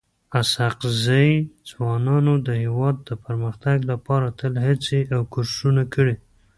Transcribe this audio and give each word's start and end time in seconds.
اسحق 0.39 0.79
زي 1.05 1.27
ځوانانو 1.69 2.33
د 2.47 2.49
هيواد 2.63 2.95
د 3.09 3.09
پرمختګ 3.25 3.77
لپاره 3.91 4.27
تل 4.39 4.53
هڅي 4.65 4.99
او 5.15 5.21
کوښښونه 5.33 5.83
کړي. 5.93 6.15